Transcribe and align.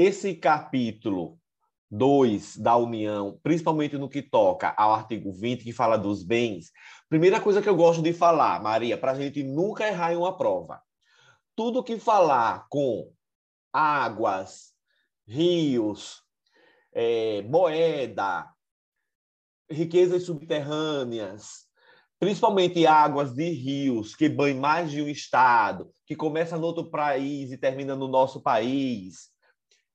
esse 0.00 0.34
capítulo 0.34 1.38
2 1.90 2.56
da 2.56 2.74
União, 2.74 3.38
principalmente 3.42 3.98
no 3.98 4.08
que 4.08 4.22
toca 4.22 4.72
ao 4.74 4.94
artigo 4.94 5.30
20, 5.30 5.62
que 5.62 5.74
fala 5.74 5.98
dos 5.98 6.22
bens, 6.22 6.70
primeira 7.06 7.38
coisa 7.38 7.60
que 7.60 7.68
eu 7.68 7.76
gosto 7.76 8.00
de 8.02 8.14
falar, 8.14 8.62
Maria, 8.62 8.96
para 8.96 9.12
a 9.12 9.14
gente 9.14 9.42
nunca 9.42 9.86
errar 9.86 10.14
em 10.14 10.16
uma 10.16 10.34
prova. 10.34 10.80
Tudo 11.54 11.84
que 11.84 11.98
falar 11.98 12.66
com 12.70 13.12
águas, 13.70 14.72
rios, 15.26 16.22
é, 16.94 17.42
moeda, 17.42 18.50
riquezas 19.70 20.22
subterrâneas, 20.22 21.66
principalmente 22.18 22.86
águas 22.86 23.34
de 23.34 23.50
rios 23.50 24.16
que 24.16 24.30
banham 24.30 24.60
mais 24.60 24.90
de 24.90 25.02
um 25.02 25.08
estado, 25.08 25.92
que 26.06 26.16
começa 26.16 26.56
no 26.56 26.66
outro 26.66 26.90
país 26.90 27.52
e 27.52 27.58
termina 27.58 27.94
no 27.94 28.08
nosso 28.08 28.40
país, 28.40 29.28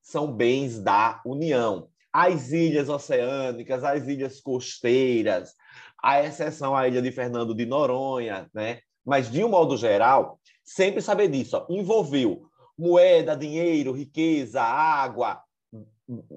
são 0.05 0.31
bens 0.31 0.79
da 0.79 1.19
União. 1.25 1.89
As 2.13 2.51
ilhas 2.51 2.87
oceânicas, 2.89 3.83
as 3.83 4.07
ilhas 4.07 4.39
costeiras, 4.39 5.55
a 6.01 6.23
exceção 6.23 6.77
à 6.77 6.87
ilha 6.87 7.01
de 7.01 7.11
Fernando 7.11 7.55
de 7.55 7.65
Noronha, 7.65 8.47
né? 8.53 8.81
Mas 9.03 9.31
de 9.31 9.43
um 9.43 9.49
modo 9.49 9.75
geral, 9.75 10.39
sempre 10.63 11.01
saber 11.01 11.27
disso, 11.27 11.57
ó, 11.57 11.65
envolveu 11.73 12.43
moeda, 12.77 13.35
dinheiro, 13.35 13.91
riqueza, 13.91 14.61
água, 14.61 15.41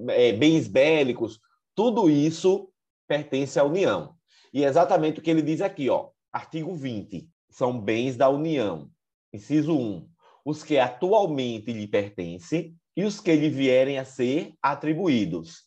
é, 0.09 0.33
bens 0.33 0.67
bélicos, 0.67 1.39
tudo 1.75 2.09
isso 2.09 2.71
pertence 3.07 3.61
à 3.61 3.65
União. 3.65 4.15
E 4.53 4.65
é 4.65 4.67
exatamente 4.69 5.21
o 5.21 5.23
que 5.23 5.31
ele 5.31 5.43
diz 5.43 5.61
aqui, 5.61 5.91
ó, 5.91 6.09
artigo 6.33 6.75
20, 6.75 7.29
são 7.51 7.79
bens 7.79 8.17
da 8.17 8.31
União. 8.31 8.91
Inciso 9.33 9.77
1, 9.77 10.09
os 10.43 10.63
que 10.65 10.79
atualmente 10.79 11.71
lhe 11.71 11.87
pertencem 11.87 12.78
e 12.99 13.05
os 13.05 13.21
que 13.21 13.33
lhe 13.33 13.49
vierem 13.49 13.97
a 13.97 14.05
ser 14.05 14.55
atribuídos. 14.61 15.63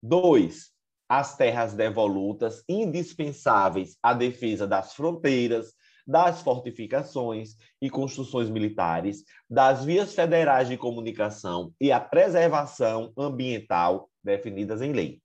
Dois, 0.00 0.70
as 1.08 1.36
terras 1.36 1.74
devolutas 1.74 2.62
indispensáveis 2.68 3.98
à 4.00 4.14
defesa 4.14 4.64
das 4.64 4.94
fronteiras, 4.94 5.74
das 6.06 6.40
fortificações 6.40 7.56
e 7.82 7.90
construções 7.90 8.48
militares, 8.48 9.24
das 9.50 9.84
vias 9.84 10.14
federais 10.14 10.68
de 10.68 10.76
comunicação 10.76 11.74
e 11.80 11.90
a 11.90 11.98
preservação 11.98 13.12
ambiental 13.18 14.08
definidas 14.22 14.80
em 14.82 14.92
lei. 14.92 15.20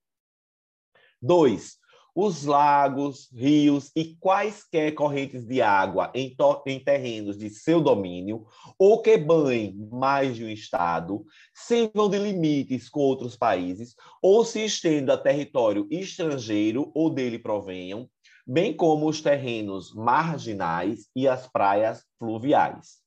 Dois, 1.21 1.77
os 2.15 2.45
lagos, 2.45 3.29
rios 3.33 3.91
e 3.93 4.15
quaisquer 4.15 4.93
correntes 4.93 5.45
de 5.45 5.61
água 5.61 6.09
em, 6.15 6.33
em, 6.65 6.79
terrenos 6.79 7.37
de 7.37 7.49
seu 7.49 7.81
domínio 7.81 8.45
ou 8.79 9.01
que 9.01 9.17
banhem 9.17 9.75
mais 9.91 10.37
de 10.37 10.45
um 10.45 10.49
estado, 10.49 11.25
sirvam 11.53 12.09
de 12.09 12.17
limites 12.17 12.87
com 12.87 13.01
outros 13.01 13.35
países 13.35 13.95
ou 14.21 14.45
se 14.45 14.63
estendam 14.63 15.13
a 15.13 15.17
território 15.17 15.85
estrangeiro 15.91 16.89
ou 16.95 17.09
dele 17.09 17.37
provenham, 17.37 18.09
bem 18.47 18.73
como 18.73 19.09
os 19.09 19.21
terrenos 19.21 19.93
marginais 19.93 21.09
e 21.13 21.27
as 21.27 21.47
praias 21.47 22.05
fluviais. 22.17 23.03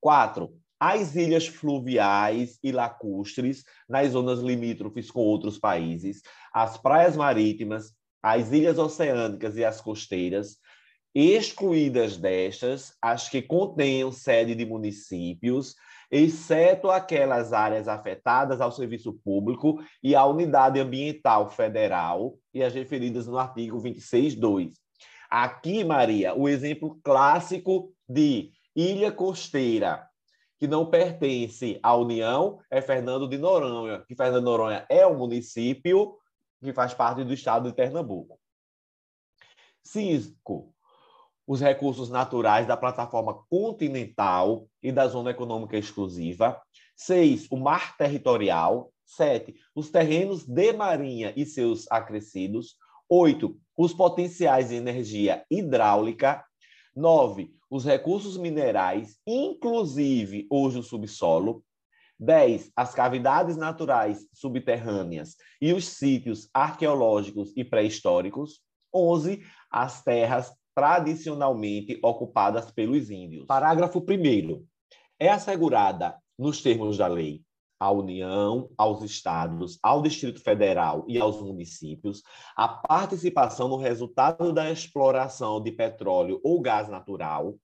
4. 0.00 0.50
As 0.80 1.16
ilhas 1.16 1.46
fluviais 1.46 2.58
e 2.62 2.72
lacustres 2.72 3.62
nas 3.86 4.12
zonas 4.12 4.40
limítrofes 4.40 5.10
com 5.10 5.20
outros 5.20 5.58
países, 5.58 6.22
as 6.52 6.78
praias 6.78 7.16
marítimas, 7.16 7.94
as 8.22 8.52
ilhas 8.52 8.78
oceânicas 8.78 9.56
e 9.56 9.64
as 9.64 9.80
costeiras, 9.80 10.58
excluídas 11.14 12.16
destas 12.16 12.94
as 13.00 13.28
que 13.28 13.40
contenham 13.40 14.12
sede 14.12 14.54
de 14.54 14.66
municípios, 14.66 15.74
exceto 16.10 16.90
aquelas 16.90 17.52
áreas 17.52 17.88
afetadas 17.88 18.60
ao 18.60 18.70
serviço 18.70 19.12
público 19.24 19.82
e 20.02 20.14
à 20.14 20.24
unidade 20.24 20.78
ambiental 20.78 21.48
federal 21.48 22.38
e 22.52 22.62
as 22.62 22.74
referidas 22.74 23.26
no 23.26 23.38
artigo 23.38 23.80
26.2. 23.80 24.72
Aqui, 25.30 25.82
Maria, 25.82 26.34
o 26.34 26.48
exemplo 26.48 27.00
clássico 27.02 27.92
de 28.08 28.52
ilha 28.74 29.10
costeira 29.10 30.06
que 30.58 30.66
não 30.66 30.86
pertence 30.86 31.78
à 31.82 31.94
União 31.94 32.58
é 32.70 32.80
Fernando 32.80 33.28
de 33.28 33.36
Noronha, 33.36 34.02
que 34.06 34.14
Fernando 34.14 34.38
de 34.38 34.44
Noronha 34.44 34.86
é 34.88 35.06
um 35.06 35.18
município 35.18 36.16
que 36.62 36.72
faz 36.72 36.94
parte 36.94 37.24
do 37.24 37.32
estado 37.32 37.68
de 37.68 37.74
Pernambuco. 37.74 38.38
Cinco, 39.82 40.74
os 41.46 41.60
recursos 41.60 42.10
naturais 42.10 42.66
da 42.66 42.76
plataforma 42.76 43.44
continental 43.48 44.66
e 44.82 44.90
da 44.90 45.06
zona 45.06 45.30
econômica 45.30 45.76
exclusiva. 45.76 46.60
Seis, 46.96 47.46
o 47.50 47.56
mar 47.56 47.96
territorial. 47.96 48.92
Sete, 49.04 49.54
os 49.72 49.88
terrenos 49.88 50.44
de 50.44 50.72
marinha 50.72 51.32
e 51.36 51.46
seus 51.46 51.86
acrescidos. 51.92 52.76
Oito, 53.08 53.56
os 53.76 53.94
potenciais 53.94 54.70
de 54.70 54.74
energia 54.74 55.44
hidráulica. 55.48 56.44
Nove, 56.94 57.54
os 57.70 57.84
recursos 57.84 58.36
minerais, 58.36 59.16
inclusive 59.24 60.46
hoje 60.50 60.78
o 60.78 60.82
subsolo. 60.82 61.62
10. 62.18 62.70
As 62.74 62.94
cavidades 62.94 63.56
naturais 63.56 64.26
subterrâneas 64.32 65.36
e 65.60 65.72
os 65.72 65.86
sítios 65.86 66.48
arqueológicos 66.52 67.52
e 67.56 67.64
pré-históricos. 67.64 68.60
11. 68.94 69.42
As 69.70 70.02
terras 70.02 70.52
tradicionalmente 70.74 71.98
ocupadas 72.02 72.70
pelos 72.70 73.10
índios. 73.10 73.46
Parágrafo 73.46 73.98
1. 73.98 74.64
É 75.18 75.28
assegurada, 75.28 76.16
nos 76.38 76.60
termos 76.62 76.98
da 76.98 77.06
lei, 77.06 77.42
à 77.78 77.90
União, 77.90 78.70
aos 78.76 79.02
estados, 79.02 79.78
ao 79.82 80.02
Distrito 80.02 80.40
Federal 80.40 81.04
e 81.06 81.18
aos 81.18 81.40
municípios 81.40 82.22
a 82.56 82.66
participação 82.66 83.68
no 83.68 83.76
resultado 83.76 84.52
da 84.52 84.70
exploração 84.70 85.62
de 85.62 85.70
petróleo 85.72 86.40
ou 86.42 86.60
gás 86.60 86.88
natural, 86.88 87.54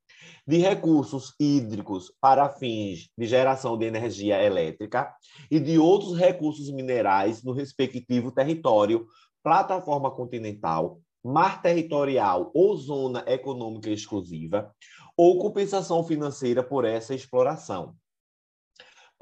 de 0.47 0.59
recursos 0.59 1.35
hídricos 1.41 2.13
para 2.21 2.49
fins 2.49 3.09
de 3.17 3.27
geração 3.27 3.79
de 3.79 3.87
energia 3.87 4.43
elétrica 4.43 5.13
e 5.51 5.59
de 5.59 5.79
outros 5.79 6.17
recursos 6.19 6.71
minerais 6.71 7.43
no 7.43 7.53
respectivo 7.53 8.31
território, 8.31 9.07
plataforma 9.43 10.11
continental, 10.11 11.01
mar 11.25 11.63
territorial 11.63 12.51
ou 12.55 12.77
zona 12.77 13.25
econômica 13.27 13.91
exclusiva, 13.91 14.75
ou 15.17 15.39
compensação 15.39 16.05
financeira 16.05 16.63
por 16.63 16.85
essa 16.85 17.15
exploração 17.15 17.95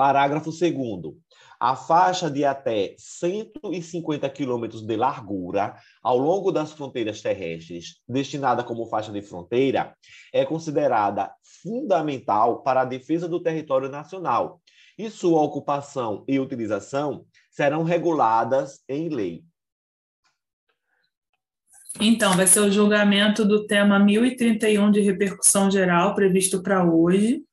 Parágrafo 0.01 0.51
2 0.51 0.73
a 1.61 1.77
faixa 1.77 2.31
de 2.31 2.43
até 2.43 2.95
150 2.97 4.31
quilômetros 4.31 4.81
de 4.81 4.97
largura 4.97 5.77
ao 6.03 6.17
longo 6.17 6.51
das 6.51 6.73
fronteiras 6.73 7.21
terrestres, 7.21 8.01
destinada 8.09 8.65
como 8.65 8.87
faixa 8.87 9.13
de 9.13 9.21
fronteira, 9.21 9.95
é 10.33 10.43
considerada 10.43 11.31
fundamental 11.63 12.63
para 12.63 12.81
a 12.81 12.87
defesa 12.87 13.29
do 13.29 13.43
território 13.43 13.91
nacional 13.91 14.63
e 14.97 15.11
sua 15.11 15.43
ocupação 15.43 16.25
e 16.27 16.41
utilização 16.41 17.27
serão 17.51 17.83
reguladas 17.83 18.81
em 18.89 19.11
lei. 19.11 19.45
Então, 22.01 22.35
vai 22.39 22.47
ser 22.47 22.61
o 22.61 22.73
julgamento 22.73 23.45
do 23.45 23.67
tema 23.67 23.99
1031 23.99 24.91
de 24.93 25.03
repercussão 25.03 25.71
geral 25.71 26.15
previsto 26.15 26.63
para 26.63 26.91
hoje 26.91 27.45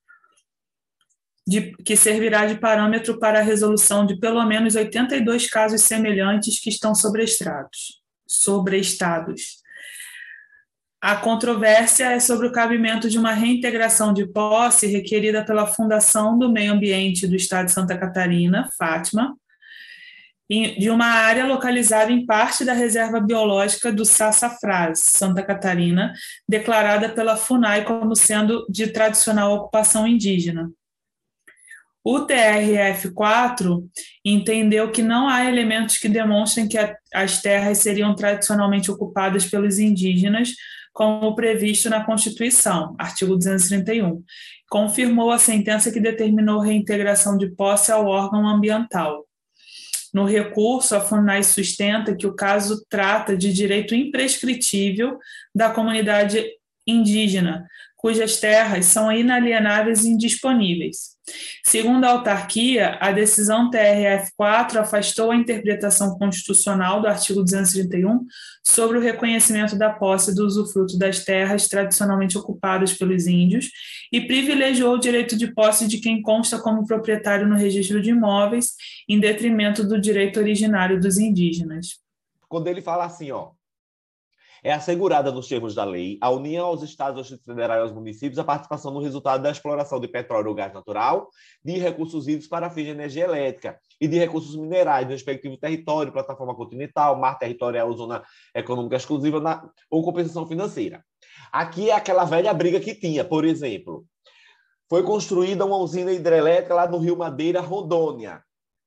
de, 1.48 1.74
que 1.82 1.96
servirá 1.96 2.44
de 2.44 2.56
parâmetro 2.56 3.18
para 3.18 3.38
a 3.38 3.42
resolução 3.42 4.04
de 4.04 4.20
pelo 4.20 4.44
menos 4.44 4.76
82 4.76 5.48
casos 5.48 5.80
semelhantes 5.80 6.60
que 6.60 6.68
estão 6.68 6.94
sobreestados. 6.94 8.02
sobrestados. 8.26 9.56
A 11.00 11.16
controvérsia 11.16 12.10
é 12.12 12.20
sobre 12.20 12.48
o 12.48 12.52
cabimento 12.52 13.08
de 13.08 13.18
uma 13.18 13.32
reintegração 13.32 14.12
de 14.12 14.26
posse 14.26 14.86
requerida 14.88 15.42
pela 15.42 15.66
Fundação 15.66 16.38
do 16.38 16.52
Meio 16.52 16.72
Ambiente 16.72 17.26
do 17.26 17.36
Estado 17.36 17.66
de 17.66 17.72
Santa 17.72 17.96
Catarina, 17.96 18.68
Fátima, 18.76 19.34
de 20.50 20.90
uma 20.90 21.06
área 21.06 21.46
localizada 21.46 22.12
em 22.12 22.26
parte 22.26 22.62
da 22.62 22.74
reserva 22.74 23.20
biológica 23.20 23.90
do 23.90 24.04
Sassafrás, 24.04 24.98
Santa 24.98 25.42
Catarina, 25.42 26.12
declarada 26.46 27.08
pela 27.08 27.36
FUNAI 27.36 27.84
como 27.84 28.14
sendo 28.14 28.66
de 28.68 28.88
tradicional 28.88 29.54
ocupação 29.54 30.06
indígena. 30.06 30.70
O 32.10 32.26
TRF4 32.26 33.86
entendeu 34.24 34.90
que 34.90 35.02
não 35.02 35.28
há 35.28 35.44
elementos 35.44 35.98
que 35.98 36.08
demonstrem 36.08 36.66
que 36.66 36.78
a, 36.78 36.96
as 37.12 37.42
terras 37.42 37.80
seriam 37.80 38.16
tradicionalmente 38.16 38.90
ocupadas 38.90 39.44
pelos 39.44 39.78
indígenas, 39.78 40.54
como 40.90 41.34
previsto 41.34 41.90
na 41.90 42.02
Constituição, 42.02 42.96
artigo 42.98 43.36
231. 43.36 44.24
Confirmou 44.70 45.30
a 45.30 45.36
sentença 45.36 45.92
que 45.92 46.00
determinou 46.00 46.60
reintegração 46.60 47.36
de 47.36 47.50
posse 47.50 47.92
ao 47.92 48.06
órgão 48.06 48.48
ambiental. 48.48 49.26
No 50.14 50.24
recurso, 50.24 50.96
a 50.96 51.02
FUNAI 51.02 51.42
sustenta 51.42 52.16
que 52.16 52.26
o 52.26 52.34
caso 52.34 52.86
trata 52.88 53.36
de 53.36 53.52
direito 53.52 53.94
imprescritível 53.94 55.18
da 55.54 55.68
comunidade 55.68 56.42
indígena, 56.86 57.68
cujas 57.98 58.38
terras 58.38 58.86
são 58.86 59.12
inalienáveis 59.12 60.04
e 60.04 60.08
indisponíveis. 60.08 61.18
Segundo 61.66 62.04
a 62.04 62.10
autarquia, 62.10 62.96
a 63.00 63.10
decisão 63.12 63.70
TRF4 63.70 64.76
afastou 64.76 65.30
a 65.30 65.36
interpretação 65.36 66.16
constitucional 66.16 67.02
do 67.02 67.08
artigo 67.08 67.42
231 67.42 68.24
sobre 68.64 68.98
o 68.98 69.00
reconhecimento 69.00 69.76
da 69.76 69.90
posse 69.90 70.34
do 70.34 70.46
usufruto 70.46 70.96
das 70.96 71.24
terras 71.24 71.68
tradicionalmente 71.68 72.38
ocupadas 72.38 72.94
pelos 72.94 73.26
índios 73.26 73.70
e 74.12 74.20
privilegiou 74.20 74.94
o 74.94 75.00
direito 75.00 75.36
de 75.36 75.52
posse 75.52 75.86
de 75.86 75.98
quem 75.98 76.22
consta 76.22 76.58
como 76.58 76.86
proprietário 76.86 77.48
no 77.48 77.56
registro 77.56 78.00
de 78.00 78.10
imóveis, 78.10 78.74
em 79.08 79.18
detrimento 79.18 79.82
do 79.84 80.00
direito 80.00 80.38
originário 80.38 81.00
dos 81.00 81.18
indígenas. 81.18 81.98
Quando 82.48 82.68
ele 82.68 82.80
fala 82.80 83.04
assim, 83.04 83.30
ó, 83.32 83.50
é 84.62 84.72
assegurada 84.72 85.30
nos 85.30 85.48
termos 85.48 85.74
da 85.74 85.84
lei 85.84 86.18
à 86.20 86.30
União, 86.30 86.66
aos 86.66 86.82
Estados, 86.82 87.18
aos 87.18 87.26
Distritos 87.28 87.54
Federais 87.54 87.80
e 87.80 87.82
aos 87.82 87.92
municípios 87.92 88.38
a 88.38 88.44
participação 88.44 88.92
no 88.92 89.00
resultado 89.00 89.42
da 89.42 89.50
exploração 89.50 90.00
de 90.00 90.08
petróleo 90.08 90.48
ou 90.48 90.54
gás 90.54 90.72
natural, 90.72 91.28
de 91.64 91.78
recursos 91.78 92.26
hídricos 92.26 92.48
para 92.48 92.70
fins 92.70 92.84
de 92.84 92.90
energia 92.90 93.24
elétrica 93.24 93.78
e 94.00 94.08
de 94.08 94.18
recursos 94.18 94.56
minerais 94.56 95.06
no 95.06 95.12
respectivo 95.12 95.56
território, 95.56 96.12
plataforma 96.12 96.54
continental, 96.54 97.18
mar 97.18 97.38
territorial, 97.38 97.92
zona 97.92 98.22
econômica 98.54 98.96
exclusiva 98.96 99.40
na, 99.40 99.68
ou 99.90 100.02
compensação 100.02 100.46
financeira. 100.46 101.04
Aqui 101.52 101.90
é 101.90 101.94
aquela 101.94 102.24
velha 102.24 102.52
briga 102.52 102.80
que 102.80 102.94
tinha, 102.94 103.24
por 103.24 103.44
exemplo, 103.44 104.04
foi 104.88 105.02
construída 105.02 105.64
uma 105.64 105.76
usina 105.76 106.12
hidrelétrica 106.12 106.74
lá 106.74 106.88
no 106.88 106.98
Rio 106.98 107.16
Madeira, 107.16 107.60
Rondônia. 107.60 108.42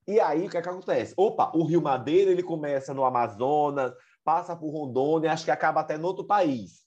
E 0.08 0.20
aí, 0.20 0.48
o 0.48 0.50
que, 0.50 0.58
é 0.58 0.62
que 0.62 0.70
acontece? 0.70 1.14
Opa, 1.16 1.52
o 1.54 1.64
Rio 1.64 1.82
Madeira 1.82 2.32
ele 2.32 2.42
começa 2.42 2.94
no 2.94 3.06
Amazonas, 3.06 3.94
passa 4.24 4.56
por 4.56 4.72
Rondônia, 4.72 5.32
acho 5.32 5.46
que 5.46 5.52
acaba 5.52 5.82
até 5.82 5.98
no 5.98 6.08
outro 6.08 6.26
país. 6.26 6.82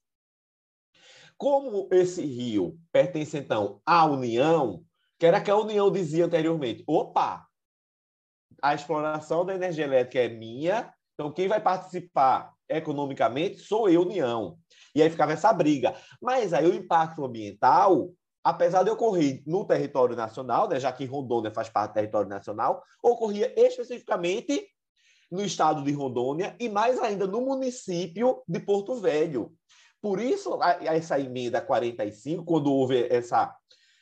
Como 1.36 1.88
esse 1.92 2.24
rio 2.24 2.78
pertence, 2.92 3.36
então, 3.36 3.80
à 3.84 4.04
União, 4.04 4.84
que 5.18 5.26
era 5.26 5.40
que 5.40 5.50
a 5.50 5.56
União 5.56 5.90
dizia 5.90 6.26
anteriormente, 6.26 6.84
opa, 6.86 7.46
a 8.62 8.74
exploração 8.74 9.44
da 9.44 9.54
energia 9.54 9.84
elétrica 9.84 10.20
é 10.20 10.28
minha, 10.28 10.92
então 11.14 11.32
quem 11.32 11.48
vai 11.48 11.60
participar 11.60 12.54
economicamente 12.68 13.58
sou 13.58 13.88
eu, 13.88 14.02
União. 14.02 14.58
E 14.94 15.02
aí 15.02 15.10
ficava 15.10 15.32
essa 15.32 15.52
briga. 15.52 15.94
Mas 16.20 16.52
aí 16.52 16.66
o 16.66 16.74
impacto 16.74 17.24
ambiental, 17.24 18.10
apesar 18.42 18.82
de 18.82 18.90
ocorrer 18.90 19.42
no 19.46 19.66
território 19.66 20.16
nacional, 20.16 20.68
né, 20.68 20.78
já 20.78 20.92
que 20.92 21.04
Rondônia 21.04 21.50
faz 21.50 21.68
parte 21.68 21.90
do 21.90 21.94
território 21.94 22.28
nacional, 22.28 22.82
ocorria 23.02 23.52
especificamente 23.56 24.66
no 25.30 25.44
estado 25.44 25.82
de 25.82 25.92
Rondônia 25.92 26.56
e 26.58 26.68
mais 26.68 26.98
ainda 26.98 27.26
no 27.26 27.40
município 27.40 28.42
de 28.46 28.60
Porto 28.60 28.94
Velho. 28.96 29.52
Por 30.00 30.20
isso, 30.20 30.58
essa 30.82 31.18
emenda 31.18 31.60
45, 31.60 32.44
quando 32.44 32.72
houve 32.72 33.06
essa, 33.10 33.54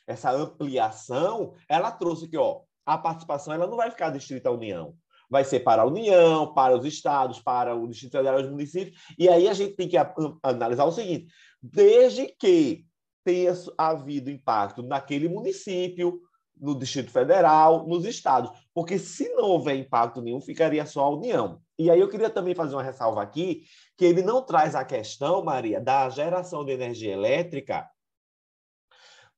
essa 0.05 0.31
ampliação, 0.31 1.53
ela 1.69 1.91
trouxe 1.91 2.27
que 2.27 2.37
ó, 2.37 2.61
a 2.85 2.97
participação 2.97 3.53
ela 3.53 3.67
não 3.67 3.77
vai 3.77 3.89
ficar 3.89 4.09
distrita 4.09 4.49
à 4.49 4.51
União. 4.51 4.95
Vai 5.29 5.43
ser 5.43 5.61
para 5.61 5.81
a 5.81 5.85
União, 5.85 6.53
para 6.53 6.77
os 6.77 6.85
estados, 6.85 7.39
para 7.39 7.73
o 7.73 7.87
Distrito 7.87 8.11
Federal 8.11 8.39
e 8.39 8.43
os 8.43 8.51
municípios. 8.51 9.01
E 9.17 9.29
aí 9.29 9.47
a 9.47 9.53
gente 9.53 9.75
tem 9.75 9.87
que 9.87 9.97
analisar 10.43 10.83
o 10.83 10.91
seguinte: 10.91 11.31
desde 11.61 12.27
que 12.27 12.85
tenha 13.23 13.53
havido 13.77 14.29
impacto 14.29 14.83
naquele 14.83 15.29
município, 15.29 16.21
no 16.63 16.79
Distrito 16.79 17.11
Federal, 17.11 17.85
nos 17.85 18.05
estados, 18.05 18.49
porque 18.73 18.97
se 18.97 19.27
não 19.33 19.49
houver 19.49 19.75
impacto 19.75 20.21
nenhum, 20.21 20.39
ficaria 20.39 20.85
só 20.85 21.03
a 21.03 21.09
União. 21.09 21.61
E 21.77 21.91
aí 21.91 21.99
eu 21.99 22.07
queria 22.07 22.29
também 22.29 22.55
fazer 22.55 22.73
uma 22.73 22.81
ressalva 22.81 23.21
aqui, 23.21 23.65
que 23.97 24.05
ele 24.05 24.21
não 24.21 24.41
traz 24.41 24.73
a 24.73 24.85
questão, 24.85 25.43
Maria, 25.43 25.81
da 25.81 26.09
geração 26.09 26.63
de 26.63 26.71
energia 26.71 27.11
elétrica 27.11 27.89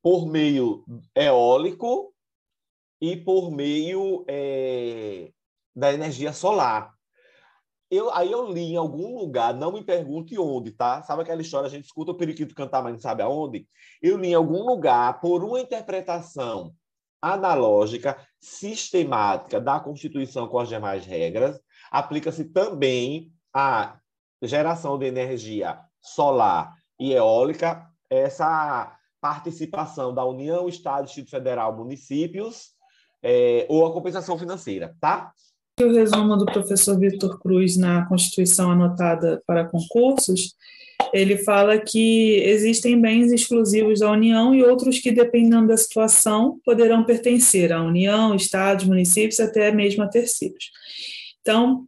por 0.04 0.28
meio 0.28 0.86
eólico 1.16 2.14
e 3.02 3.18
por 3.18 3.50
meio 3.50 4.24
é, 4.28 5.32
da 5.76 5.92
energia 5.92 6.32
solar. 6.32 6.94
Eu, 7.90 8.14
aí 8.14 8.32
eu 8.32 8.52
li 8.52 8.74
em 8.74 8.78
algum 8.78 9.18
lugar, 9.18 9.52
não 9.56 9.72
me 9.72 9.84
pergunte 9.84 10.38
onde, 10.38 10.72
tá? 10.72 11.02
Sabe 11.02 11.24
aquela 11.24 11.42
história, 11.42 11.66
a 11.66 11.72
gente 11.72 11.86
escuta 11.86 12.12
o 12.12 12.18
periquito 12.18 12.54
cantar, 12.54 12.84
mas 12.84 12.94
não 12.94 13.00
sabe 13.00 13.24
aonde? 13.24 13.68
Eu 14.00 14.16
li 14.16 14.30
em 14.30 14.36
algum 14.36 14.64
lugar, 14.64 15.20
por 15.20 15.44
uma 15.44 15.60
interpretação 15.60 16.76
analógica, 17.34 18.18
sistemática 18.40 19.60
da 19.60 19.80
Constituição 19.80 20.48
com 20.48 20.60
as 20.60 20.70
demais 20.70 21.06
regras, 21.06 21.60
aplica-se 21.90 22.46
também 22.46 23.32
a 23.54 23.98
geração 24.42 24.98
de 25.00 25.08
energia 25.08 25.80
solar 26.00 26.76
e 27.00 27.14
eólica, 27.14 27.90
essa 28.10 28.96
participação 29.20 30.14
da 30.14 30.24
União, 30.24 30.70
Estado, 30.70 31.06
Distrito 31.06 31.32
Federal, 31.32 31.76
municípios, 31.76 32.76
é, 33.24 33.66
ou 33.68 33.86
a 33.86 33.92
compensação 33.92 34.38
financeira, 34.38 34.96
tá? 35.02 35.34
O 35.82 35.92
resumo 35.92 36.38
do 36.38 36.46
professor 36.46 36.98
Vitor 36.98 37.40
Cruz 37.40 37.76
na 37.76 38.06
Constituição 38.06 38.72
anotada 38.72 39.44
para 39.46 39.66
concursos 39.66 40.56
ele 41.14 41.38
fala 41.38 41.80
que 41.80 42.42
existem 42.44 43.00
bens 43.00 43.32
exclusivos 43.32 44.00
da 44.00 44.12
União 44.12 44.54
e 44.54 44.64
outros 44.64 45.00
que, 45.00 45.12
dependendo 45.12 45.68
da 45.68 45.78
situação, 45.78 46.60
poderão 46.66 47.04
pertencer 47.04 47.72
à 47.72 47.82
União, 47.82 48.36
Estados, 48.36 48.86
municípios, 48.86 49.40
até 49.40 49.72
mesmo 49.72 50.04
a 50.04 50.08
terceiros. 50.08 50.72
Então, 51.42 51.86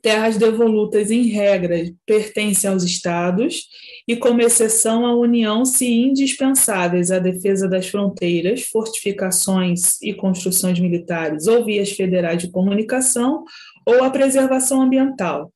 terras 0.00 0.36
devolutas, 0.36 1.10
em 1.10 1.24
regra, 1.24 1.76
pertencem 2.06 2.70
aos 2.70 2.82
Estados 2.82 3.66
e, 4.06 4.16
como 4.16 4.40
exceção, 4.40 5.04
à 5.04 5.14
União, 5.14 5.64
se 5.64 5.86
indispensáveis 5.86 7.10
à 7.10 7.18
defesa 7.18 7.68
das 7.68 7.88
fronteiras, 7.88 8.62
fortificações 8.62 10.00
e 10.02 10.14
construções 10.14 10.78
militares 10.80 11.46
ou 11.46 11.64
vias 11.64 11.90
federais 11.92 12.42
de 12.42 12.50
comunicação 12.50 13.44
ou 13.86 14.02
à 14.02 14.10
preservação 14.10 14.82
ambiental 14.82 15.52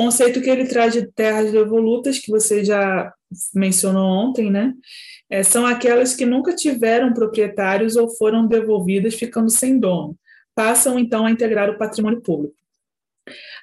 conceito 0.00 0.40
que 0.40 0.48
ele 0.48 0.66
traz 0.66 0.94
de 0.94 1.06
terras 1.12 1.52
devolutas, 1.52 2.18
que 2.18 2.30
você 2.30 2.64
já 2.64 3.12
mencionou 3.54 4.06
ontem, 4.06 4.50
né? 4.50 4.72
É, 5.28 5.42
são 5.42 5.66
aquelas 5.66 6.14
que 6.14 6.24
nunca 6.24 6.54
tiveram 6.54 7.12
proprietários 7.12 7.96
ou 7.96 8.08
foram 8.08 8.46
devolvidas 8.46 9.12
ficando 9.14 9.50
sem 9.50 9.78
dono. 9.78 10.16
Passam, 10.54 10.98
então, 10.98 11.26
a 11.26 11.30
integrar 11.30 11.68
o 11.68 11.76
patrimônio 11.76 12.22
público. 12.22 12.54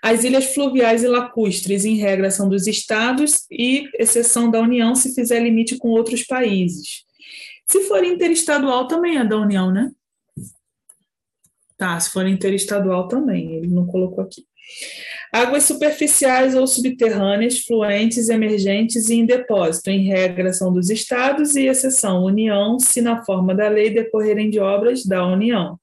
As 0.01 0.23
ilhas 0.23 0.53
fluviais 0.53 1.03
e 1.03 1.07
lacustres, 1.07 1.85
em 1.85 1.95
regra, 1.95 2.29
são 2.31 2.47
dos 2.47 2.67
estados 2.67 3.45
e 3.51 3.89
exceção 3.97 4.49
da 4.49 4.59
União 4.59 4.95
se 4.95 5.13
fizer 5.13 5.39
limite 5.39 5.77
com 5.77 5.89
outros 5.89 6.23
países. 6.23 7.05
Se 7.65 7.83
for 7.83 8.03
interestadual, 8.03 8.87
também 8.87 9.17
é 9.17 9.25
da 9.25 9.37
União, 9.37 9.71
né? 9.71 9.91
Tá, 11.77 11.99
se 11.99 12.09
for 12.11 12.25
interestadual 12.27 13.07
também, 13.07 13.55
ele 13.55 13.67
não 13.67 13.85
colocou 13.85 14.23
aqui. 14.23 14.43
Águas 15.31 15.63
superficiais 15.63 16.55
ou 16.55 16.65
subterrâneas, 16.65 17.59
fluentes, 17.59 18.29
emergentes 18.29 19.09
e 19.09 19.15
em 19.15 19.25
depósito, 19.25 19.89
em 19.89 20.07
regra, 20.07 20.53
são 20.53 20.73
dos 20.73 20.89
Estados 20.89 21.55
e 21.55 21.65
exceção 21.65 22.23
União, 22.23 22.79
se 22.79 23.01
na 23.01 23.23
forma 23.23 23.53
da 23.53 23.67
lei 23.67 23.89
decorrerem 23.89 24.49
de 24.49 24.59
obras 24.59 25.05
da 25.05 25.25
União. 25.25 25.79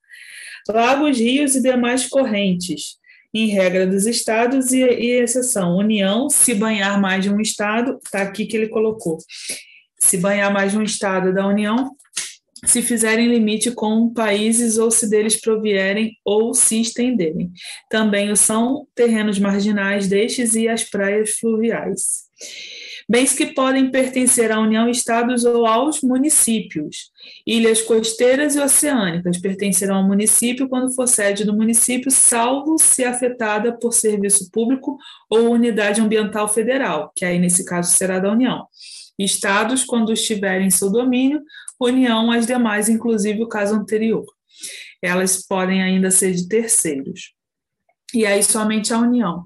Lagos, 0.68 1.18
rios 1.18 1.54
e 1.54 1.62
demais 1.62 2.06
correntes, 2.08 2.96
em 3.34 3.48
regra 3.48 3.86
dos 3.86 4.06
Estados 4.06 4.72
e, 4.72 4.80
e 4.80 5.10
exceção 5.20 5.76
União, 5.76 6.30
se 6.30 6.54
banhar 6.54 7.00
mais 7.00 7.24
de 7.24 7.30
um 7.30 7.40
Estado, 7.40 7.98
está 8.02 8.22
aqui 8.22 8.46
que 8.46 8.56
ele 8.56 8.68
colocou. 8.68 9.18
Se 9.98 10.16
banhar 10.16 10.52
mais 10.52 10.70
de 10.70 10.78
um 10.78 10.82
Estado 10.82 11.34
da 11.34 11.46
União, 11.46 11.90
se 12.64 12.80
fizerem 12.80 13.28
limite 13.28 13.72
com 13.72 14.12
países 14.12 14.78
ou 14.78 14.90
se 14.90 15.10
deles 15.10 15.40
provierem 15.40 16.16
ou 16.24 16.54
se 16.54 16.80
estenderem. 16.80 17.50
Também 17.90 18.34
são 18.36 18.86
terrenos 18.94 19.38
marginais 19.38 20.08
destes 20.08 20.54
e 20.54 20.68
as 20.68 20.84
praias 20.84 21.36
fluviais. 21.38 22.24
Bens 23.08 23.34
que 23.34 23.46
podem 23.46 23.90
pertencer 23.90 24.50
à 24.50 24.58
União, 24.58 24.88
Estados 24.88 25.44
ou 25.44 25.66
aos 25.66 26.00
municípios. 26.00 27.10
Ilhas 27.46 27.82
costeiras 27.82 28.56
e 28.56 28.60
oceânicas 28.60 29.38
pertencerão 29.38 29.96
ao 29.96 30.06
município 30.06 30.68
quando 30.68 30.94
for 30.94 31.06
sede 31.06 31.44
do 31.44 31.54
município, 31.54 32.10
salvo 32.10 32.78
se 32.78 33.04
afetada 33.04 33.76
por 33.78 33.92
serviço 33.92 34.50
público 34.50 34.96
ou 35.28 35.50
unidade 35.50 36.00
ambiental 36.00 36.48
federal, 36.48 37.12
que 37.14 37.24
aí 37.24 37.38
nesse 37.38 37.64
caso 37.64 37.92
será 37.94 38.18
da 38.18 38.32
União. 38.32 38.66
Estados, 39.18 39.84
quando 39.84 40.12
estiverem 40.12 40.66
em 40.66 40.70
seu 40.70 40.90
domínio, 40.90 41.42
União 41.78 42.30
as 42.30 42.46
demais, 42.46 42.88
inclusive 42.88 43.42
o 43.42 43.48
caso 43.48 43.74
anterior. 43.74 44.24
Elas 45.02 45.46
podem 45.46 45.82
ainda 45.82 46.10
ser 46.10 46.32
de 46.32 46.48
terceiros. 46.48 47.32
E 48.14 48.24
aí 48.24 48.42
somente 48.42 48.92
a 48.92 48.98
União. 48.98 49.44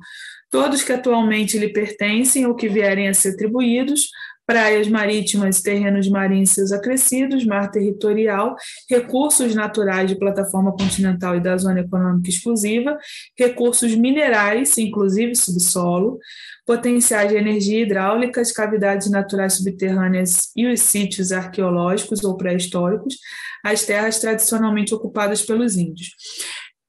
Todos 0.50 0.83
que 0.83 0.93
atualmente 0.93 1.59
lhe 1.59 1.73
pertencem 1.73 2.47
ou 2.47 2.55
que 2.55 2.69
vierem 2.69 3.09
a 3.09 3.14
ser 3.14 3.31
atribuídos 3.31 4.09
praias 4.49 4.88
marítimas, 4.88 5.61
terrenos 5.61 6.09
marinhos 6.09 6.52
seus 6.52 6.73
acrescidos, 6.73 7.45
mar 7.45 7.71
territorial, 7.71 8.57
recursos 8.88 9.55
naturais 9.55 10.09
de 10.09 10.19
plataforma 10.19 10.73
continental 10.73 11.37
e 11.37 11.40
da 11.40 11.55
zona 11.59 11.81
econômica 11.81 12.31
exclusiva, 12.31 12.97
recursos 13.38 13.95
minerais, 13.95 14.78
inclusive 14.78 15.35
subsolo, 15.35 16.19
potenciais 16.64 17.31
de 17.31 17.37
energia 17.37 17.83
hidráulica, 17.83 18.40
as 18.40 18.50
cavidades 18.50 19.11
naturais 19.11 19.52
subterrâneas 19.52 20.50
e 20.57 20.67
os 20.67 20.81
sítios 20.81 21.31
arqueológicos 21.31 22.25
ou 22.25 22.35
pré-históricos, 22.35 23.19
as 23.62 23.85
terras 23.85 24.19
tradicionalmente 24.19 24.95
ocupadas 24.95 25.43
pelos 25.43 25.76
índios. 25.76 26.14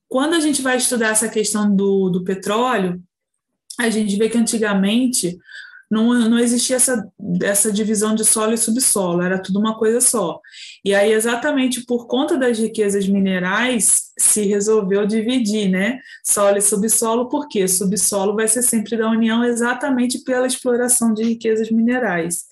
Quando 0.08 0.34
a 0.34 0.40
gente 0.40 0.62
vai 0.62 0.78
estudar 0.78 1.10
essa 1.10 1.28
questão 1.28 1.76
do, 1.76 2.10
do 2.10 2.24
petróleo, 2.24 3.04
a 3.80 3.90
gente 3.90 4.18
vê 4.18 4.30
que 4.30 4.38
antigamente 4.38 5.40
não, 5.90 6.14
não 6.30 6.38
existia 6.38 6.76
essa, 6.76 7.10
essa 7.42 7.72
divisão 7.72 8.14
de 8.14 8.24
solo 8.24 8.54
e 8.54 8.58
subsolo, 8.58 9.24
era 9.24 9.42
tudo 9.42 9.60
uma 9.60 9.78
coisa 9.78 10.00
só. 10.00 10.40
E 10.86 10.94
aí, 10.94 11.12
exatamente 11.12 11.86
por 11.86 12.06
conta 12.06 12.38
das 12.38 12.60
riquezas 12.60 13.08
minerais, 13.08 14.12
se 14.20 14.46
resolveu 14.46 15.08
dividir, 15.08 15.70
né? 15.70 16.00
Solo 16.24 16.58
e 16.58 16.62
subsolo, 16.62 17.28
porque 17.28 17.68
subsolo 17.68 18.36
vai 18.36 18.48
ser 18.48 18.62
sempre 18.62 18.98
da 18.98 19.10
União 19.10 19.44
exatamente 19.44 20.20
pela 20.24 20.46
exploração 20.46 21.14
de 21.14 21.24
riquezas 21.24 21.72
minerais. 21.72 22.46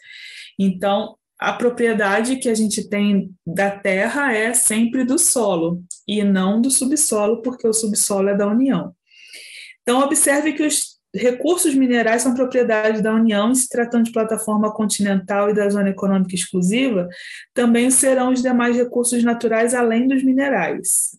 Então, 0.57 1.15
a 1.37 1.53
propriedade 1.53 2.37
que 2.37 2.49
a 2.49 2.55
gente 2.55 2.89
tem 2.89 3.29
da 3.45 3.69
terra 3.69 4.33
é 4.33 4.55
sempre 4.55 5.03
do 5.03 5.19
solo 5.19 5.83
e 6.07 6.23
não 6.23 6.59
do 6.59 6.71
subsolo, 6.71 7.43
porque 7.43 7.67
o 7.67 7.73
subsolo 7.73 8.29
é 8.29 8.35
da 8.35 8.47
União. 8.47 8.95
Então, 9.83 10.01
observe 10.01 10.53
que 10.53 10.63
os 10.63 10.96
recursos 11.17 11.75
minerais 11.75 12.21
são 12.21 12.33
propriedade 12.33 13.01
da 13.01 13.13
União, 13.13 13.51
e 13.51 13.55
se 13.55 13.67
tratando 13.67 14.05
de 14.05 14.11
plataforma 14.11 14.73
continental 14.73 15.49
e 15.49 15.53
da 15.53 15.69
zona 15.69 15.89
econômica 15.89 16.35
exclusiva, 16.35 17.07
também 17.53 17.89
serão 17.91 18.31
os 18.31 18.41
demais 18.41 18.75
recursos 18.75 19.23
naturais 19.23 19.73
além 19.73 20.07
dos 20.07 20.23
minerais. 20.23 21.17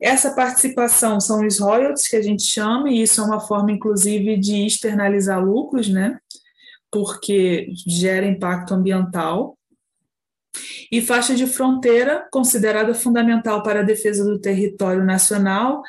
Essa 0.00 0.34
participação 0.34 1.20
são 1.20 1.46
os 1.46 1.58
royalties 1.58 2.08
que 2.08 2.16
a 2.16 2.22
gente 2.22 2.42
chama, 2.42 2.90
e 2.90 3.02
isso 3.02 3.20
é 3.20 3.24
uma 3.24 3.40
forma, 3.40 3.72
inclusive, 3.72 4.36
de 4.36 4.66
externalizar 4.66 5.42
lucros, 5.42 5.88
né? 5.88 6.18
Porque 6.90 7.68
gera 7.86 8.26
impacto 8.26 8.74
ambiental. 8.74 9.56
E 10.92 11.00
faixa 11.00 11.34
de 11.34 11.46
fronteira, 11.46 12.28
considerada 12.30 12.94
fundamental 12.94 13.62
para 13.62 13.80
a 13.80 13.84
defesa 13.84 14.24
do 14.24 14.38
território 14.38 15.04
nacional, 15.04 15.82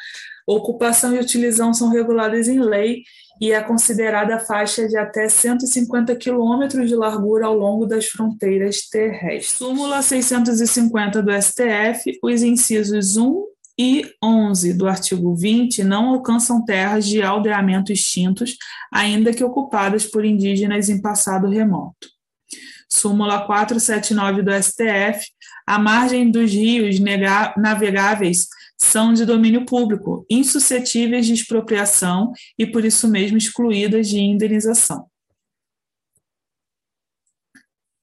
Ocupação 0.47 1.15
e 1.15 1.19
utilização 1.19 1.73
são 1.73 1.89
reguladas 1.89 2.47
em 2.47 2.59
lei 2.59 3.03
e 3.41 3.51
é 3.51 3.61
considerada 3.61 4.39
faixa 4.39 4.87
de 4.87 4.95
até 4.95 5.27
150 5.27 6.15
quilômetros 6.15 6.87
de 6.87 6.95
largura 6.95 7.47
ao 7.47 7.55
longo 7.55 7.85
das 7.85 8.07
fronteiras 8.07 8.87
terrestres. 8.87 9.57
Súmula 9.57 10.01
650 10.01 11.21
do 11.21 11.31
STF, 11.31 12.17
os 12.21 12.43
incisos 12.43 13.17
1 13.17 13.43
e 13.77 14.05
11 14.23 14.73
do 14.73 14.87
artigo 14.87 15.35
20 15.35 15.83
não 15.83 16.09
alcançam 16.09 16.63
terras 16.63 17.05
de 17.05 17.21
aldeamento 17.21 17.91
extintos, 17.91 18.55
ainda 18.93 19.33
que 19.33 19.43
ocupadas 19.43 20.05
por 20.05 20.23
indígenas 20.23 20.89
em 20.89 21.01
passado 21.01 21.49
remoto. 21.49 22.07
Súmula 22.87 23.45
479 23.45 24.43
do 24.43 24.51
STF, 24.53 25.25
a 25.67 25.77
margem 25.77 26.29
dos 26.29 26.51
rios 26.53 26.97
navegáveis 27.57 28.47
são 28.77 29.13
de 29.13 29.25
domínio 29.25 29.65
público, 29.65 30.25
insuscetíveis 30.29 31.25
de 31.25 31.33
expropriação 31.33 32.31
e, 32.57 32.65
por 32.65 32.83
isso 32.83 33.07
mesmo, 33.07 33.37
excluídas 33.37 34.07
de 34.07 34.19
indenização. 34.19 35.09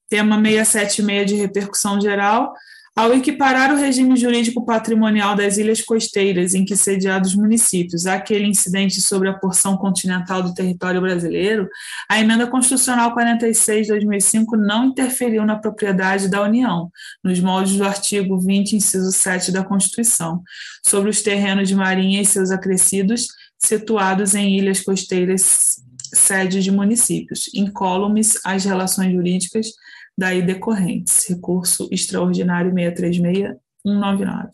Tema 0.09 0.37
676 0.37 1.26
de 1.26 1.35
repercussão 1.37 2.00
geral, 2.00 2.52
ao 2.94 3.14
equiparar 3.14 3.72
o 3.72 3.76
regime 3.76 4.16
jurídico 4.16 4.64
patrimonial 4.66 5.34
das 5.34 5.56
ilhas 5.56 5.80
costeiras 5.80 6.54
em 6.54 6.64
que 6.64 6.76
sediados 6.76 7.34
municípios 7.34 8.06
àquele 8.06 8.46
incidente 8.46 9.00
sobre 9.00 9.28
a 9.28 9.32
porção 9.32 9.78
continental 9.78 10.42
do 10.42 10.52
território 10.52 11.00
brasileiro, 11.00 11.68
a 12.06 12.20
emenda 12.20 12.46
constitucional 12.46 13.14
46 13.14 13.87
de 13.87 13.92
2005 13.92 14.56
não 14.58 14.87
interferiu 14.87 15.44
na 15.46 15.56
propriedade 15.56 16.28
da 16.28 16.42
União, 16.42 16.90
nos 17.25 17.40
moldes 17.40 17.76
do 17.76 17.84
artigo 17.84 18.38
20, 18.38 18.76
inciso 18.76 19.11
7 19.11 19.50
da 19.50 19.64
Constituição, 19.64 20.42
sobre 20.84 21.08
os 21.08 21.22
terrenos 21.22 21.68
de 21.68 21.75
marinha 21.75 22.20
e 22.20 22.26
seus 22.26 22.50
acrescidos 22.50 23.28
situados 23.58 24.34
em 24.34 24.58
ilhas 24.58 24.80
costeiras 24.80 25.80
sede 26.14 26.62
de 26.62 26.70
municípios, 26.70 27.49
incólumes 27.54 28.38
às 28.44 28.64
relações 28.64 29.12
jurídicas 29.12 29.68
daí 30.16 30.42
decorrentes. 30.42 31.28
Recurso 31.28 31.88
extraordinário 31.90 32.73
636-199. 32.73 34.50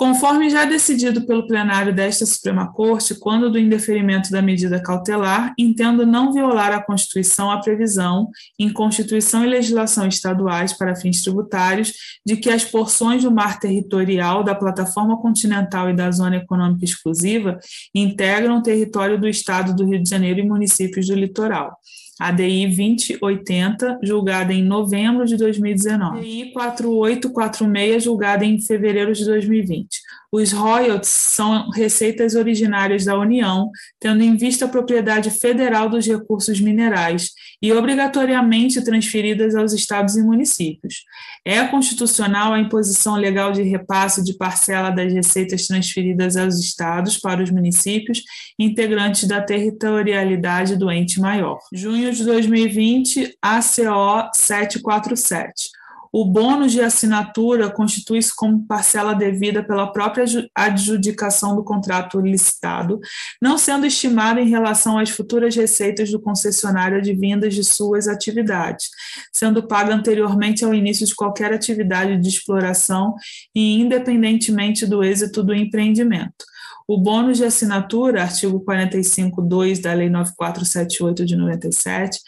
Conforme 0.00 0.48
já 0.48 0.64
decidido 0.64 1.26
pelo 1.26 1.46
plenário 1.46 1.94
desta 1.94 2.24
Suprema 2.24 2.72
Corte, 2.72 3.14
quando 3.16 3.50
do 3.50 3.58
indeferimento 3.58 4.30
da 4.30 4.40
medida 4.40 4.82
cautelar, 4.82 5.52
entendo 5.58 6.06
não 6.06 6.32
violar 6.32 6.72
a 6.72 6.82
Constituição 6.82 7.50
a 7.50 7.60
previsão, 7.60 8.30
em 8.58 8.72
Constituição 8.72 9.44
e 9.44 9.48
legislação 9.48 10.08
estaduais 10.08 10.72
para 10.72 10.96
fins 10.96 11.22
tributários, 11.22 11.92
de 12.24 12.38
que 12.38 12.48
as 12.48 12.64
porções 12.64 13.24
do 13.24 13.30
mar 13.30 13.60
territorial 13.60 14.42
da 14.42 14.54
plataforma 14.54 15.20
continental 15.20 15.90
e 15.90 15.94
da 15.94 16.10
zona 16.10 16.36
econômica 16.36 16.86
exclusiva 16.86 17.58
integram 17.94 18.56
o 18.56 18.62
território 18.62 19.20
do 19.20 19.28
Estado 19.28 19.76
do 19.76 19.84
Rio 19.84 20.02
de 20.02 20.08
Janeiro 20.08 20.40
e 20.40 20.48
municípios 20.48 21.08
do 21.08 21.14
litoral 21.14 21.76
ADI 22.20 22.66
2080, 22.66 24.00
julgada 24.02 24.52
em 24.52 24.62
novembro 24.62 25.24
de 25.24 25.38
2019. 25.38 26.18
ADI 26.18 26.52
4846, 26.52 28.04
julgada 28.04 28.44
em 28.44 28.60
fevereiro 28.60 29.14
de 29.14 29.24
2020. 29.24 30.02
Os 30.32 30.52
royalties 30.52 31.10
são 31.10 31.70
receitas 31.70 32.36
originárias 32.36 33.04
da 33.04 33.18
União, 33.18 33.68
tendo 33.98 34.22
em 34.22 34.36
vista 34.36 34.64
a 34.64 34.68
propriedade 34.68 35.28
federal 35.28 35.88
dos 35.88 36.06
recursos 36.06 36.60
minerais 36.60 37.30
e 37.60 37.72
obrigatoriamente 37.72 38.82
transferidas 38.84 39.56
aos 39.56 39.72
estados 39.72 40.16
e 40.16 40.22
municípios. 40.22 41.04
É 41.44 41.66
constitucional 41.66 42.52
a 42.52 42.60
imposição 42.60 43.16
legal 43.16 43.50
de 43.50 43.62
repasse 43.62 44.22
de 44.22 44.36
parcela 44.36 44.90
das 44.90 45.12
receitas 45.12 45.66
transferidas 45.66 46.36
aos 46.36 46.60
estados 46.60 47.18
para 47.18 47.42
os 47.42 47.50
municípios 47.50 48.22
integrantes 48.56 49.26
da 49.26 49.42
territorialidade 49.42 50.76
do 50.76 50.92
ente 50.92 51.18
maior. 51.18 51.58
Junho 51.72 52.12
de 52.12 52.24
2020, 52.24 53.36
ACO 53.42 54.30
747 54.32 55.79
o 56.12 56.24
bônus 56.24 56.72
de 56.72 56.80
assinatura 56.80 57.70
constitui-se 57.70 58.34
como 58.34 58.66
parcela 58.66 59.14
devida 59.14 59.62
pela 59.62 59.92
própria 59.92 60.24
adjudicação 60.54 61.54
do 61.54 61.62
contrato 61.62 62.20
licitado, 62.20 63.00
não 63.40 63.56
sendo 63.56 63.86
estimado 63.86 64.40
em 64.40 64.48
relação 64.48 64.98
às 64.98 65.10
futuras 65.10 65.54
receitas 65.54 66.10
do 66.10 66.20
concessionário 66.20 66.98
advindas 66.98 67.54
de 67.54 67.62
suas 67.62 68.08
atividades, 68.08 68.88
sendo 69.32 69.66
paga 69.66 69.94
anteriormente 69.94 70.64
ao 70.64 70.74
início 70.74 71.06
de 71.06 71.14
qualquer 71.14 71.52
atividade 71.52 72.18
de 72.18 72.28
exploração 72.28 73.14
e 73.54 73.80
independentemente 73.80 74.86
do 74.86 75.04
êxito 75.04 75.42
do 75.42 75.54
empreendimento. 75.54 76.50
O 76.92 76.98
bônus 76.98 77.38
de 77.38 77.44
assinatura, 77.44 78.22
artigo 78.22 78.64
45.2 78.64 79.80
da 79.80 79.92
Lei 79.92 80.10
9478 80.10 81.24
de 81.24 81.36
97, 81.36 82.18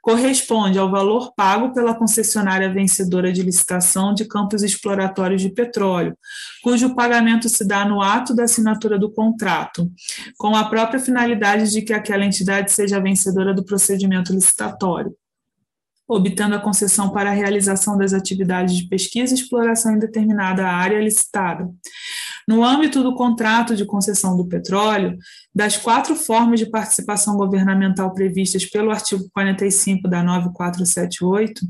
corresponde 0.00 0.78
ao 0.78 0.88
valor 0.88 1.32
pago 1.34 1.74
pela 1.74 1.92
concessionária 1.92 2.72
vencedora 2.72 3.32
de 3.32 3.42
licitação 3.42 4.14
de 4.14 4.24
campos 4.24 4.62
exploratórios 4.62 5.42
de 5.42 5.48
petróleo, 5.48 6.16
cujo 6.62 6.94
pagamento 6.94 7.48
se 7.48 7.66
dá 7.66 7.84
no 7.84 8.00
ato 8.00 8.32
da 8.32 8.44
assinatura 8.44 8.96
do 8.96 9.10
contrato, 9.10 9.90
com 10.38 10.54
a 10.54 10.70
própria 10.70 11.00
finalidade 11.00 11.72
de 11.72 11.82
que 11.82 11.92
aquela 11.92 12.24
entidade 12.24 12.70
seja 12.70 13.00
vencedora 13.00 13.52
do 13.52 13.64
procedimento 13.64 14.32
licitatório 14.32 15.12
obtendo 16.08 16.54
a 16.54 16.60
concessão 16.60 17.10
para 17.10 17.30
a 17.30 17.34
realização 17.34 17.96
das 17.96 18.12
atividades 18.12 18.76
de 18.76 18.88
pesquisa 18.88 19.32
e 19.32 19.38
exploração 19.38 19.94
em 19.94 19.98
determinada 19.98 20.66
área 20.66 21.00
licitada. 21.00 21.68
No 22.48 22.64
âmbito 22.64 23.02
do 23.02 23.14
contrato 23.14 23.76
de 23.76 23.84
concessão 23.84 24.36
do 24.36 24.46
petróleo, 24.46 25.16
das 25.54 25.76
quatro 25.76 26.16
formas 26.16 26.58
de 26.58 26.66
participação 26.66 27.36
governamental 27.36 28.12
previstas 28.12 28.64
pelo 28.64 28.90
artigo 28.90 29.28
45 29.32 30.08
da 30.08 30.22
9478, 30.22 31.60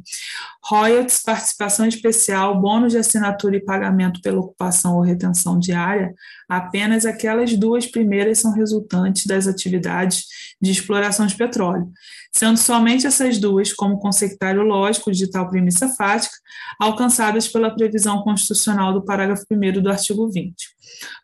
royalties, 0.65 1.23
participação 1.23 1.87
especial, 1.87 2.61
bônus 2.61 2.93
de 2.93 2.99
assinatura 2.99 3.57
e 3.57 3.65
pagamento 3.65 4.21
pela 4.23 4.41
ocupação 4.41 4.97
ou 4.97 5.03
retenção 5.03 5.59
diária, 5.59 6.15
apenas 6.49 7.05
aquelas 7.05 7.57
duas 7.57 7.87
primeiras 7.87 8.39
são 8.39 8.53
resultantes 8.53 9.27
das 9.27 9.47
atividades 9.47 10.27
de 10.61 10.71
exploração 10.71 11.27
de 11.27 11.35
petróleo, 11.35 11.91
sendo 12.33 12.57
somente 12.57 13.07
essas 13.07 13.39
duas, 13.39 13.73
como 13.73 13.99
conceituário 13.99 14.63
lógico 14.63 15.13
de 15.13 15.31
tal 15.31 15.49
premissa 15.51 15.89
fática, 15.91 16.35
alcançadas 16.81 17.47
pela 17.47 17.71
previsão 17.71 18.23
constitucional 18.23 18.93
do 18.93 19.05
parágrafo 19.05 19.45
1 19.51 19.83
do 19.83 19.91
artigo 19.91 20.29
20. 20.31 20.55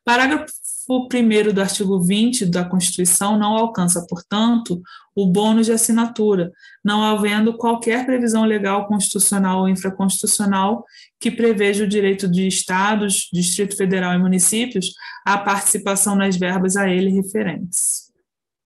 Parágrafo 0.04 0.52
1 0.90 1.52
do 1.52 1.60
artigo 1.60 2.02
20 2.02 2.46
da 2.46 2.64
Constituição 2.64 3.38
não 3.38 3.56
alcança, 3.56 4.06
portanto, 4.08 4.80
o 5.14 5.26
bônus 5.26 5.66
de 5.66 5.72
assinatura, 5.72 6.50
não 6.82 7.02
havendo 7.02 7.56
qualquer 7.56 8.06
previsão 8.06 8.44
legal 8.44 8.86
constitucional 8.86 9.60
ou 9.60 9.68
infraconstitucional 9.68 10.84
que 11.20 11.30
preveja 11.30 11.84
o 11.84 11.88
direito 11.88 12.26
de 12.26 12.46
estados, 12.46 13.28
Distrito 13.32 13.76
Federal 13.76 14.14
e 14.14 14.18
municípios 14.18 14.92
à 15.26 15.36
participação 15.36 16.14
nas 16.16 16.36
verbas 16.36 16.76
a 16.76 16.88
ele 16.88 17.10
referentes. 17.10 18.07